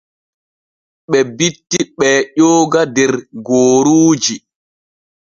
Ɓe 1.09 1.19
bitti 1.37 1.79
ɓee 1.97 2.17
ƴooga 2.37 2.81
der 2.95 3.13
gooruuji. 3.45 4.35